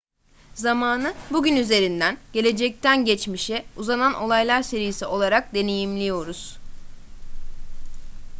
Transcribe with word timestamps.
zamanı 0.55 1.13
bugün 1.31 1.55
üzerinden 1.55 2.17
gelecekten 2.33 3.05
geçmişe 3.05 3.65
uzanan 3.77 4.13
olaylar 4.13 4.61
serisi 4.61 5.05
olarak 5.05 5.53
deneyimliyoruz 5.53 6.59